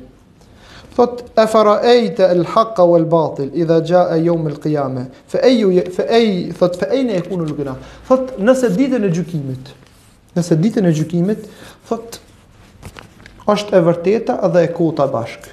Thot, 0.98 1.22
e 1.38 1.46
fara 1.48 1.80
ejte 1.84 2.24
el 2.26 2.44
haqqa 2.46 2.82
o 2.84 2.96
el 2.98 3.06
batil, 3.06 3.52
idha 3.54 3.76
gja 3.86 4.00
e 4.16 4.24
jom 4.26 4.48
el 4.50 4.56
qiyame, 4.64 5.04
fe 5.30 5.44
eju, 5.46 5.70
fe 5.94 6.06
ej, 6.10 6.32
thot, 6.58 6.80
fe 6.82 6.88
ejne 6.98 7.20
e 7.20 7.20
kunu 7.22 7.46
lukina. 7.46 7.76
Thot, 8.08 8.32
nëse 8.42 8.72
ditën 8.74 9.06
e 9.06 9.12
gjukimit, 9.14 9.70
nëse 10.34 10.58
ditën 10.58 10.90
e 10.90 10.96
gjukimit, 10.98 11.44
thot, 11.86 12.18
është 13.46 13.78
e 13.78 13.84
vërteta 13.86 14.40
dhe 14.56 14.64
e 14.66 14.72
kota 14.74 15.06
bashk. 15.14 15.52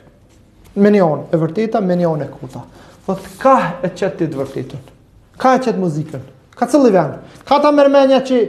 Menion, 0.80 1.26
e 1.28 1.36
vërteta, 1.42 1.84
menion 1.84 2.24
e 2.24 2.30
kota. 2.38 2.64
Thot, 3.04 3.28
ka 3.42 3.56
e 3.84 3.92
qëtë 3.92 4.24
të 4.32 4.40
vërtetën, 4.40 4.88
ka 5.44 5.58
e 5.58 5.62
qëtë 5.66 5.76
muzikën, 5.84 6.24
ka 6.56 6.70
cëllë 6.72 6.88
i 6.88 6.96
venë, 6.96 7.20
ka 7.50 7.60
ta 7.60 7.74
mërmenja 7.76 8.24
që 8.30 8.40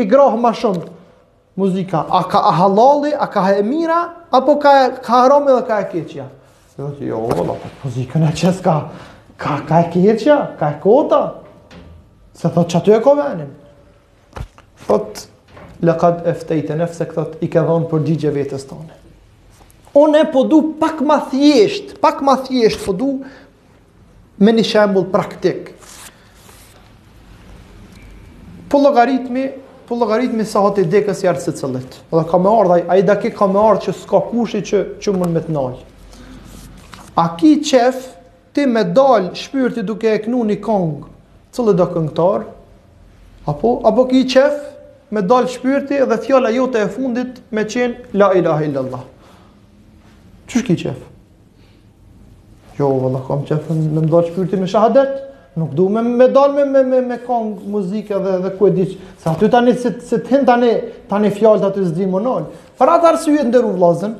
i 0.00 0.08
grohë 0.08 0.40
ma 0.40 0.56
shumë, 0.56 0.88
muzika, 1.56 2.06
a 2.08 2.24
ka 2.26 2.38
a 2.48 2.52
halali, 2.52 3.10
a 3.14 3.26
ka 3.28 3.54
e 3.56 3.62
mira, 3.62 4.26
apo 4.32 4.58
ka 4.58 4.86
e 4.86 4.90
harome 5.06 5.52
dhe 5.60 5.66
ka 5.66 5.78
e 5.80 5.84
keqja? 5.92 6.26
Jo, 6.78 6.90
jo, 7.00 7.20
vëllë, 7.30 7.44
po 7.62 7.68
muzika 7.84 8.18
në 8.18 8.32
qësë 8.34 8.64
ka, 8.64 8.74
ka, 9.38 9.56
ka 9.68 9.80
e 9.84 9.88
keqja, 9.94 10.36
ka 10.58 10.72
e 10.74 10.78
kota, 10.82 11.20
se 12.34 12.50
thot 12.50 12.72
që 12.72 12.80
aty 12.80 12.94
e 12.96 13.00
kovenim. 13.04 13.52
Thot, 14.88 15.24
lëkat 15.84 16.26
eftejt 16.32 16.70
e 16.74 16.78
nefse, 16.82 17.06
këthot, 17.06 17.38
i 17.46 17.50
ke 17.52 17.62
dhonë 17.62 17.88
për 17.92 18.02
digje 18.08 18.34
vetës 18.34 18.66
tonë. 18.70 19.00
Unë 19.94 20.24
e 20.24 20.28
po 20.34 20.42
du 20.50 20.58
pak 20.80 20.98
ma 21.06 21.20
thjesht, 21.30 21.96
pak 22.02 22.18
ma 22.26 22.34
thjesht 22.42 22.80
po 22.82 22.92
du 22.98 23.12
me 24.42 24.50
një 24.54 24.64
shembul 24.66 25.04
praktik. 25.12 25.68
Po 28.66 28.80
logaritmi 28.82 29.44
po 29.86 29.94
llogarit 30.00 30.32
me 30.32 30.44
sahat 30.48 30.78
e 30.80 30.84
dekës 30.88 31.20
i 31.24 31.28
ardhsë 31.30 31.52
së 31.52 31.56
cilët. 31.60 31.96
Edhe 32.12 32.22
ka 32.30 32.38
më 32.40 32.52
ai 32.92 33.00
dakë 33.04 33.32
ka 33.36 33.48
më 33.50 33.60
ardhur 33.68 33.82
që 33.88 33.94
s'ka 34.00 34.20
kushi 34.30 34.60
që 34.70 34.80
që 35.04 35.14
mund 35.16 35.36
me 35.36 35.42
të 35.44 35.52
nal. 35.54 35.74
A 37.20 37.26
ki 37.38 37.50
qef 37.60 38.06
ti 38.56 38.64
me 38.66 38.84
dal 38.96 39.28
shpyrti 39.36 39.84
duke 39.84 40.10
e 40.14 40.22
knu 40.24 40.40
një 40.48 40.56
kong 40.64 40.88
cëllë 41.54 41.74
do 41.78 41.86
këngëtar 41.92 42.46
apo, 43.52 43.74
apo 43.86 44.06
ki 44.10 44.22
qef 44.32 44.56
me 45.12 45.22
dal 45.22 45.46
shpyrti 45.50 46.00
dhe 46.10 46.18
fjalla 46.24 46.50
jote 46.56 46.80
e 46.82 46.88
fundit 46.90 47.42
me 47.54 47.66
qenë 47.70 48.16
la 48.18 48.32
ilaha 48.40 48.64
illallah 48.66 49.04
që 50.50 50.62
ki 50.70 50.76
qef 50.82 52.80
jo 52.80 52.90
vëllë 53.04 53.22
kam 53.28 53.44
qef 53.50 53.70
me 53.78 54.02
dal 54.10 54.26
shpyrti 54.30 54.58
me 54.58 54.66
shahadet 54.70 55.14
nuk 55.56 55.74
du 55.76 55.88
me 55.88 56.00
me 56.02 56.26
dal 56.34 56.52
me 56.52 56.62
me 56.64 56.80
me 56.82 56.98
me 57.00 57.16
kong 57.26 57.56
muzikë 57.70 58.18
dhe 58.24 58.32
dhe 58.44 58.50
ku 58.58 58.66
e 58.66 58.70
diç 58.74 58.96
sa 59.18 59.30
aty 59.30 59.48
tani 59.50 59.74
se 59.74 59.92
se 60.00 60.18
ten 60.22 60.44
tani 60.44 60.72
tani 61.08 61.30
të 61.30 61.64
aty 61.66 61.84
zdi 61.84 62.06
monol 62.06 62.42
për 62.78 62.88
atë 62.94 63.06
arsye 63.10 63.38
të 63.38 63.46
ndërru 63.48 63.70
vllazën 63.76 64.14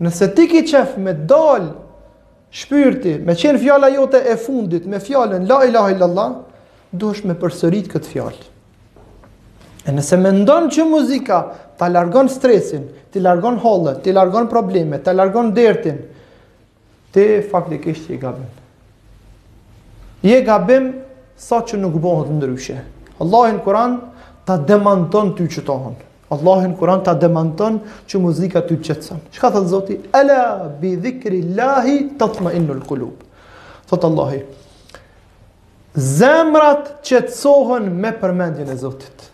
nëse 0.00 0.26
ti 0.36 0.46
ke 0.46 0.62
çef 0.70 0.96
me 0.96 1.12
dal 1.12 1.64
shpyrti 2.50 3.18
me 3.26 3.34
çën 3.34 3.58
fjala 3.58 3.90
jote 3.94 4.18
e 4.32 4.36
fundit 4.36 4.86
me 4.86 4.98
fjalën 4.98 5.48
la 5.48 5.64
ilaha 5.64 5.90
illallah 5.90 6.28
duhesh 6.92 7.24
me 7.24 7.34
përsërit 7.34 7.90
këtë 7.94 8.10
fjalë 8.12 9.82
e 9.86 9.90
nëse 9.98 10.16
me 10.16 10.30
ndonë 10.30 10.70
që 10.74 10.86
muzika 10.90 11.38
ta 11.78 11.88
largon 11.88 12.28
stresin 12.28 12.86
ti 13.10 13.18
largon 13.20 13.58
hollën 13.58 13.98
ti 14.02 14.12
largon 14.12 14.46
problemet 14.46 15.02
ta 15.02 15.12
largon 15.12 15.50
dertin 15.54 15.98
ti 17.16 17.24
faktikisht 17.50 18.10
i 18.10 18.18
gabin. 18.20 18.44
Je 20.22 20.40
gabim 20.42 20.92
sa 21.36 21.60
që 21.60 21.76
nuk 21.80 21.98
bëhet 22.00 22.30
ndryshe. 22.36 22.76
Allahin 23.20 23.58
Kur'an 23.64 23.98
ta 24.48 24.56
demanton 24.56 25.34
ty 25.36 25.44
që 25.52 25.64
tohon. 25.66 25.94
Allahin 26.32 26.74
Kur'an 26.78 27.02
ta 27.06 27.14
demanton 27.14 27.78
që 28.08 28.20
muzika 28.20 28.62
ty 28.66 28.76
qëtësën. 28.80 29.20
Shka 29.36 29.50
thëtë 29.54 29.70
zoti? 29.70 29.98
Ela 30.16 30.68
bi 30.80 30.96
dhikri 31.02 31.42
lahi 31.56 31.98
të 32.18 32.28
të 32.34 32.46
më 32.46 32.54
innu 32.60 32.74
l'kulub. 32.80 33.22
Thotë 33.90 34.10
Allahi. 34.10 34.40
Zemrat 35.94 36.90
qëtësohën 37.06 37.88
me 37.90 38.10
përmendjën 38.20 38.72
e 38.72 38.76
zotit. 38.80 39.28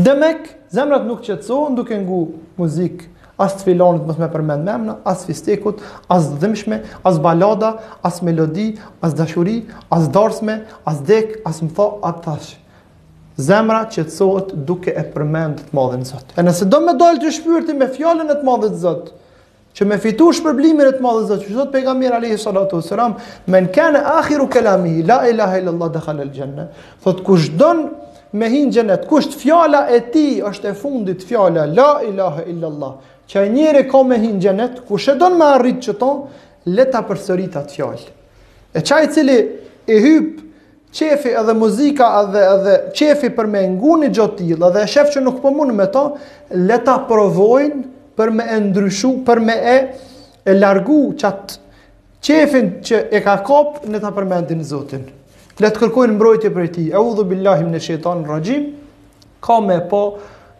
Demek, 0.00 0.48
zemrat 0.72 1.04
nuk 1.06 1.22
qëtësohën 1.26 1.76
duke 1.76 1.98
ngu 2.04 2.22
muzikë 2.58 3.19
as 3.40 3.54
të 3.58 3.66
filonit 3.70 4.04
mos 4.06 4.18
më 4.20 4.28
përmend 4.34 4.66
memna, 4.68 4.96
as 5.08 5.22
fistekut, 5.28 5.80
as 6.12 6.28
dhimshme, 6.42 6.82
as 7.08 7.18
balada, 7.24 7.72
as 8.04 8.20
melodi, 8.26 8.74
as 9.02 9.14
dashuri, 9.16 9.62
as 9.92 10.10
dorsme, 10.12 10.60
as 10.88 11.00
dek, 11.08 11.38
as 11.48 11.62
më 11.64 11.72
tho, 11.78 11.88
atash. 12.06 12.52
Zemra 13.40 13.86
që 13.88 14.04
të 14.08 14.12
sot 14.12 14.52
duke 14.68 14.92
e 14.92 15.04
përmend 15.14 15.62
të 15.64 15.76
madhin 15.76 16.02
Zot. 16.04 16.34
E 16.36 16.44
nëse 16.44 16.68
do 16.68 16.82
me 16.84 16.92
dollë 17.00 17.22
të 17.22 17.30
shpyrti 17.38 17.76
me 17.80 17.88
fjallën 17.94 18.28
e 18.28 18.36
të 18.36 18.44
madhin 18.48 18.74
Zot, 18.82 19.14
që 19.72 19.86
me 19.88 19.96
fitu 20.02 20.28
shpërblimin 20.36 20.90
e 20.90 20.98
të 20.98 21.04
madhin 21.04 21.30
Zot, 21.30 21.46
që 21.46 21.56
Zot 21.56 21.72
pejgamber 21.72 22.18
Alehi 22.18 22.36
Salatu 22.42 22.82
Sëram, 22.84 23.16
me 23.48 23.62
në 23.64 23.72
kene 23.72 24.04
akhiru 24.18 24.50
kelami, 24.52 24.98
la 25.08 25.22
ilaha 25.30 25.62
illallah 25.62 25.92
dhe 25.94 26.04
khalel 26.04 26.32
gjenne, 26.36 26.68
thot 27.06 27.24
kush 27.24 27.48
donë 27.56 27.88
me 28.36 28.50
hin 28.52 28.68
gjenet, 28.74 29.08
kush 29.10 29.30
të 29.32 29.40
fjalla 29.40 29.86
e 29.90 30.02
ti 30.14 30.26
është 30.44 30.74
e 30.74 30.74
fundit 30.78 31.24
fjalla, 31.26 31.64
la 31.66 31.92
ilaha 32.06 32.44
illallah, 32.52 32.92
që 33.30 33.44
e 33.46 33.50
njëri 33.54 33.84
ka 33.90 34.00
me 34.06 34.16
hinë 34.18 34.40
gjenet, 34.42 34.80
ku 34.88 34.98
shedon 34.98 35.36
me 35.38 35.46
arrit 35.54 35.80
që 35.86 35.94
le 36.74 36.84
ta 36.90 37.04
përsërit 37.06 37.54
atë 37.60 37.74
fjallë. 37.76 38.08
E 38.74 38.80
qaj 38.86 39.04
cili 39.14 39.36
e 39.90 39.98
hypë 40.02 40.42
qefi 40.92 41.32
edhe 41.38 41.54
muzika 41.54 42.08
edhe, 42.24 42.40
edhe 42.56 42.74
qefi 42.98 43.30
për 43.34 43.46
me 43.50 43.62
nguni 43.76 44.08
gjotilë 44.14 44.68
edhe 44.72 44.82
shef 44.90 45.12
që 45.14 45.20
nuk 45.22 45.38
po 45.42 45.50
mund 45.54 45.72
me 45.78 45.86
to, 45.94 46.02
le 46.58 46.78
ta 46.86 46.96
provojnë 47.06 47.82
për 48.18 48.32
me 48.34 48.44
e 48.44 48.58
ndryshu, 48.64 49.12
për 49.24 49.40
me 49.46 49.54
e, 49.56 49.78
e 50.50 50.54
largu 50.58 51.12
që 51.20 51.28
atë 51.30 51.60
qefin 52.20 52.72
që 52.86 53.00
e 53.16 53.22
ka 53.24 53.36
kopë 53.46 53.90
në 53.94 54.02
ta 54.02 54.10
përmendin 54.14 54.62
Zotin. 54.66 55.06
Le 55.60 55.68
të 55.70 55.82
kërkojnë 55.84 56.16
mbrojtje 56.18 56.50
për 56.56 56.68
ti, 56.74 56.88
e 56.90 56.98
u 56.98 57.14
dhu 57.14 57.24
billahim 57.30 57.70
në 57.74 57.78
shetan 57.84 58.24
rajim, 58.28 58.66
ka 59.44 59.60
me 59.64 59.78
po 59.88 60.02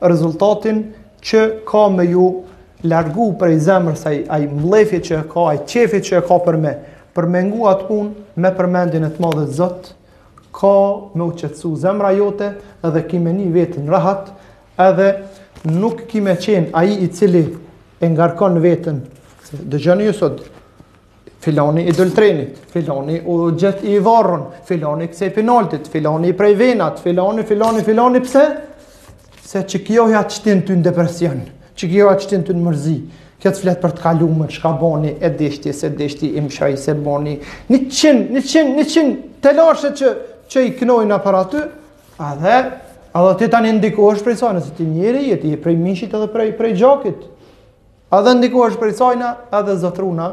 rezultatin 0.08 0.84
që 1.24 1.42
ka 1.68 1.88
me 1.92 2.06
ju 2.08 2.28
largu 2.86 3.26
për 3.40 3.52
i 3.54 3.58
zemrë 3.60 3.96
saj, 3.98 4.20
a 4.28 4.38
i 4.42 4.46
mlefje 4.48 5.00
që 5.08 5.16
e 5.20 5.24
ka, 5.30 5.42
a 5.50 5.54
i 5.58 5.64
qefje 5.68 5.98
që 6.08 6.18
e 6.20 6.26
ka 6.26 6.38
për 6.44 6.56
me, 6.60 6.72
për 7.16 7.26
me 7.28 7.42
ngu 7.48 7.64
atë 7.68 7.88
punë, 7.88 8.12
me 8.42 8.52
përmendin 8.56 9.04
e 9.06 9.10
të 9.14 9.22
madhe 9.24 9.46
të 9.50 9.56
zotë, 9.58 9.92
ka 10.56 10.72
me 11.16 11.26
u 11.26 11.32
qëtësu 11.36 11.74
zemra 11.82 12.12
jote, 12.16 12.52
edhe 12.84 13.02
kime 13.08 13.28
me 13.30 13.34
një 13.38 13.52
vetën 13.54 13.90
rahat, 13.92 14.30
edhe 14.80 15.10
nuk 15.68 16.06
kime 16.08 16.36
qenë 16.40 16.70
a 16.76 16.84
i 16.88 16.96
i 17.04 17.10
cili 17.12 17.44
e 18.00 18.08
ngarkon 18.14 18.56
vetën, 18.64 19.02
se 19.50 19.60
dë 19.66 19.82
gjënë 19.84 20.08
ju 20.08 20.14
sot, 20.16 20.40
filoni 21.40 21.86
i 21.88 21.92
dëltrenit, 21.96 22.56
filoni 22.72 23.20
u 23.24 23.38
gjëtë 23.60 23.86
i 23.88 24.00
varën, 24.04 24.46
filoni 24.68 25.06
kse 25.10 25.28
i 25.30 25.34
penaltit, 25.36 25.88
filoni 25.92 26.32
i 26.32 26.36
prej 26.36 26.56
venat, 26.60 27.00
filoni, 27.00 27.44
filoni, 27.48 27.84
filoni, 27.84 28.20
pse? 28.24 28.44
Se 29.50 29.64
që 29.66 29.80
kjo 29.86 30.08
hja 30.12 30.20
qëtin 30.30 30.60
të 30.68 30.76
në 30.78 30.84
depresionë, 30.90 31.48
që 31.76 31.90
kjo 31.90 32.08
atë 32.10 32.24
qëtën 32.24 32.44
të 32.48 32.56
në 32.56 32.64
mërzi, 32.66 32.94
kjo 33.42 33.52
të 33.54 33.60
fletë 33.62 33.82
për 33.82 33.94
të 33.96 34.02
kalumën, 34.04 34.50
shka 34.54 34.72
boni, 34.80 35.12
e 35.24 35.30
deshti, 35.38 35.72
se 35.76 35.90
deshti, 35.96 36.32
e 36.36 36.42
mshaj, 36.44 36.74
se 36.82 36.94
boni, 36.98 37.36
një 37.70 37.78
qënë, 37.88 38.24
një 38.36 38.42
qënë, 38.50 38.74
një 38.80 38.86
qënë, 38.92 39.14
të 39.42 39.54
lashe 39.56 39.92
që, 40.00 40.12
që 40.50 40.64
i 40.66 40.74
kënojnë 40.78 41.16
aparatu, 41.16 41.62
aty, 41.62 42.20
a 42.20 42.34
dhe, 42.36 42.56
a 43.16 43.22
dhe 43.26 43.34
ti 43.40 43.48
tani 43.52 43.72
ndikohësh 43.78 44.22
prej 44.26 44.36
sajnë, 44.42 44.64
se 44.66 44.74
ti 44.76 44.84
njëri 44.86 45.22
jeti, 45.30 45.54
i 45.56 45.60
prej 45.60 45.76
mishit 45.80 46.12
edhe 46.16 46.28
prej, 46.32 46.50
prej 46.58 46.74
gjokit, 46.82 47.22
a 48.12 48.20
dhe 48.26 48.34
ndikohësh 48.42 48.76
prej 48.80 48.96
sajnë, 49.00 49.32
edhe 49.62 49.78
na 50.20 50.28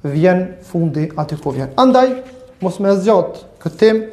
vjen 0.00 0.42
fundi 0.64 1.10
aty 1.20 1.36
ku 1.36 1.52
vjen. 1.52 1.74
Andaj, 1.78 2.16
mos 2.64 2.80
me 2.80 2.94
zgjot, 2.96 3.44
këtim, 3.60 4.06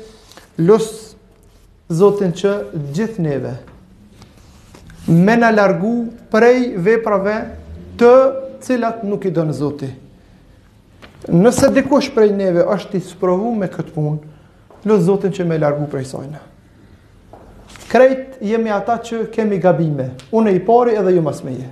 lusë 0.60 1.96
zotin 1.96 2.34
që 2.36 2.52
gjithë 2.94 3.24
neve, 3.24 3.56
me 5.08 5.36
në 5.40 5.52
largu 5.56 5.92
prej 6.32 6.74
veprave 6.84 7.38
të 8.00 8.12
cilat 8.64 9.04
nuk 9.08 9.26
i 9.28 9.32
dënë 9.34 9.56
zoti. 9.56 9.90
Nëse 11.34 11.72
dikush 11.76 12.12
prej 12.16 12.30
neve 12.36 12.66
është 12.74 13.00
i 13.00 13.04
sprovu 13.04 13.54
me 13.56 13.70
këtë 13.72 13.94
punë, 13.96 14.18
lë 14.88 15.00
zotin 15.04 15.34
që 15.34 15.48
me 15.50 15.58
largu 15.62 15.88
prej 15.92 16.06
sajnë. 16.12 16.44
Krejt 17.88 18.40
jemi 18.44 18.72
ata 18.74 18.98
që 19.04 19.26
kemi 19.32 19.58
gabime, 19.64 20.12
unë 20.36 20.54
i 20.58 20.62
pari 20.68 20.96
edhe 21.00 21.14
ju 21.16 21.22
mas 21.24 21.40
meje. 21.46 21.70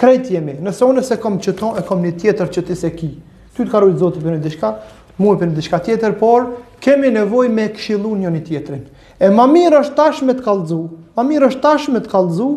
Krejt 0.00 0.30
jemi, 0.32 0.56
nëse 0.62 0.86
unë 0.86 1.02
se 1.04 1.18
kom 1.20 1.36
qëton 1.42 1.78
e 1.80 1.84
kom 1.86 2.02
një 2.04 2.14
tjetër 2.22 2.52
që 2.56 2.64
ti 2.70 2.76
se 2.78 2.90
ki, 2.96 3.10
ty 3.54 3.64
të 3.66 3.72
karujt 3.72 3.98
zotin 4.00 4.24
për 4.24 4.36
një 4.36 4.44
dishka, 4.44 4.72
mua 5.18 5.36
për 5.40 5.52
diçka 5.56 5.78
tjetër, 5.82 6.14
por 6.20 6.44
kemi 6.84 7.10
nevojë 7.14 7.50
me 7.54 7.66
këshillun 7.74 8.20
një 8.26 8.42
tjetrin. 8.46 8.84
E 9.18 9.30
ma 9.34 9.48
mirë 9.50 9.80
është 9.82 9.96
tash 9.98 10.20
me 10.22 10.34
të 10.38 10.44
kallëzu. 10.46 10.82
ma 11.16 11.22
mirë 11.26 11.46
është 11.50 11.60
tash 11.62 11.88
me 11.90 11.98
të 12.00 12.10
kallëzu, 12.12 12.48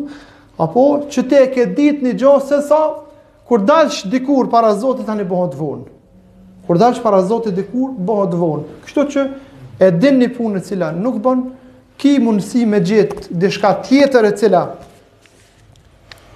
apo 0.62 0.84
që 1.10 1.24
te 1.30 1.40
ke 1.56 1.64
ditë 1.66 2.06
një 2.06 2.12
gjohë 2.22 2.44
se 2.46 2.60
sa 2.68 2.82
kur 3.48 3.60
dalsh 3.66 4.06
dikur 4.08 4.48
para 4.52 4.70
Zotit 4.78 5.06
tani 5.06 5.24
bëhet 5.24 5.56
vonë. 5.58 5.86
Kur 6.68 6.78
dalsh 6.78 7.02
para 7.02 7.22
Zotit 7.26 7.56
dikur 7.58 7.90
bëhet 7.98 8.38
vonë. 8.38 8.64
Kështu 8.86 9.06
që 9.16 9.24
e 9.82 9.90
dinë 9.92 10.30
punën 10.38 10.58
e 10.58 10.62
cila 10.62 10.92
nuk 10.94 11.18
bën 11.26 11.42
ki 11.98 12.20
mundësi 12.22 12.68
me 12.70 12.80
gjithë 12.86 13.34
dishka 13.42 13.74
tjetër 13.88 14.30
e 14.30 14.34
cila 14.38 14.62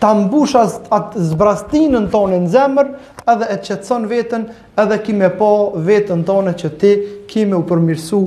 ta 0.05 0.11
mbush 0.13 0.53
atë 0.93 1.23
zbrastinën 1.31 2.05
tonë 2.13 2.37
në 2.43 2.49
zemër 2.53 2.89
edhe 3.31 3.45
e 3.49 3.55
qetëson 3.65 4.03
vetën 4.11 4.43
edhe 4.83 4.97
ki 5.01 5.15
me 5.17 5.31
po 5.39 5.47
vetën 5.87 6.21
tonë 6.27 6.53
që 6.61 6.69
ti 6.81 6.91
ki 7.31 7.47
me 7.49 7.57
u 7.57 7.63
përmirësu 7.65 8.19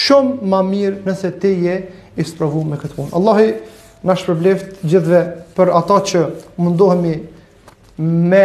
shumë 0.00 0.50
ma 0.52 0.60
mirë 0.62 1.00
nëse 1.08 1.32
ti 1.42 1.50
je 1.64 1.74
i 2.20 2.26
sëpravu 2.28 2.62
me 2.68 2.78
këtë 2.78 2.94
punë. 2.94 3.14
Allahi 3.18 3.48
në 4.06 4.16
shpërbleft 4.20 4.84
gjithve 4.88 5.24
për 5.58 5.74
ato 5.80 5.98
që 6.12 6.22
mundohemi 6.62 7.16
me 8.30 8.44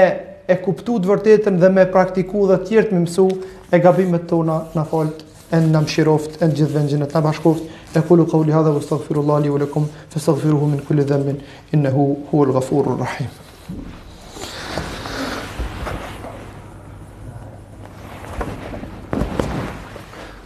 e 0.50 0.58
kuptu 0.66 0.98
të 1.02 1.12
vërtetën 1.12 1.62
dhe 1.62 1.70
me 1.76 1.86
praktiku 1.94 2.48
dhe 2.50 2.58
tjertë 2.66 2.96
me 2.98 3.06
mësu 3.06 3.28
e 3.74 3.82
gabimet 3.86 4.26
tona 4.32 4.64
në 4.74 4.88
falët 4.90 5.22
e 5.54 5.62
në 5.70 5.86
mshiroft 5.86 6.42
e 6.42 6.48
në 6.50 6.58
gjithve 6.62 6.82
në 6.82 6.90
gjithve 6.90 7.06
në 7.06 7.14
të 7.14 7.24
bashkoft. 7.30 7.74
أقول 7.98 8.24
قولي 8.24 8.54
هذا 8.54 8.70
وأستغفر 8.70 9.20
الله 9.20 9.40
لي 9.40 9.50
ولكم 9.50 9.86
فاستغفروه 10.10 10.66
من 10.66 10.84
كل 10.90 11.02
ذنب 11.02 11.36
إنه 11.74 12.16
هو 12.36 12.44
الغفور 12.44 12.94
الرحيم 12.94 13.28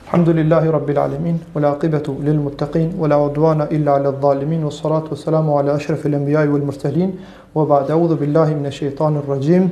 الحمد 0.06 0.30
لله 0.30 0.70
رب 0.72 0.90
العالمين 0.90 1.40
والعاقبة 1.56 2.04
للمتقين 2.20 2.94
ولا 2.98 3.16
عدوان 3.16 3.62
إلا 3.62 3.92
على 3.92 4.08
الظالمين 4.10 4.64
والصلاة 4.64 5.04
والسلام 5.10 5.52
على 5.54 5.76
أشرف 5.76 6.06
الأنبياء 6.06 6.48
والمرسلين 6.48 7.14
وبعد 7.56 7.92
أعوذ 7.92 8.16
بالله 8.16 8.54
من 8.54 8.66
الشيطان 8.66 9.16
الرجيم 9.18 9.70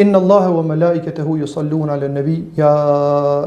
إن 0.00 0.16
الله 0.16 0.50
وملائكته 0.50 1.38
يصلون 1.38 1.90
على 1.90 2.06
النبي 2.06 2.44
يا 2.58 2.72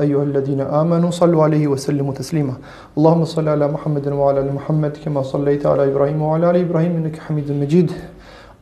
أيها 0.02 0.24
الذين 0.24 0.62
آمنوا 0.62 1.12
صلوا 1.12 1.44
عليه 1.44 1.68
وسلموا 1.68 2.14
تسليما 2.14 2.54
اللهم 2.98 3.26
صل 3.26 3.48
على 3.50 3.68
محمد 3.68 4.08
وعلى 4.08 4.40
آل 4.40 4.54
محمد 4.56 4.98
كما 5.06 5.22
صليت 5.24 5.66
على 5.66 5.92
إبراهيم 5.92 6.22
وعلى 6.22 6.50
آل 6.52 6.58
إبراهيم 6.66 6.96
إنك 6.96 7.20
حميد 7.20 7.52
مجيد 7.52 7.92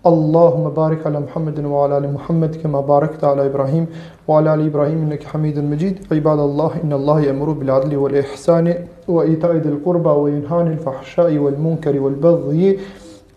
اللهم 0.05 0.69
بارك 0.69 1.07
على 1.07 1.19
محمد 1.19 1.65
وعلى 1.65 1.97
آل 1.97 2.13
محمد 2.13 2.55
كما 2.63 2.81
باركت 2.81 3.23
على 3.23 3.45
إبراهيم 3.45 3.85
وعلى 4.27 4.53
آل 4.53 4.65
إبراهيم 4.67 4.97
إنك 5.07 5.23
حميد 5.23 5.59
مجيد 5.59 5.95
عباد 6.11 6.39
الله 6.39 6.71
إن 6.83 6.93
الله 6.93 7.21
يأمر 7.21 7.51
بالعدل 7.51 7.95
والإحسان 7.97 8.73
وإيتاء 9.07 9.55
ذي 9.55 9.69
القربى 9.69 10.09
وينهى 10.09 10.59
عن 10.59 10.67
الفحشاء 10.71 11.37
والمنكر 11.37 11.99
والبغي 11.99 12.77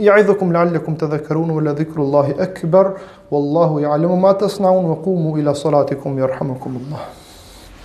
يعظكم 0.00 0.52
لعلكم 0.52 0.94
تذكرون 0.94 1.50
ولذكر 1.50 2.00
الله 2.02 2.34
أكبر 2.38 2.96
والله 3.30 3.80
يعلم 3.80 4.22
ما 4.22 4.32
تصنعون 4.32 4.84
وقوموا 4.84 5.38
إلى 5.38 5.54
صلاتكم 5.54 6.18
يرحمكم 6.18 6.76
الله 6.86 7.19